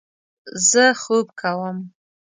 زه 0.69 0.85
خوب 1.01 1.25
کوم 1.39 1.77